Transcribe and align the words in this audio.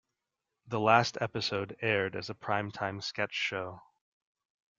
The 0.65 0.79
last 0.79 1.19
episode 1.21 1.77
aired 1.79 2.15
as 2.15 2.31
a 2.31 2.33
primetime 2.33 3.03
sketch 3.03 3.35
show. 3.35 3.83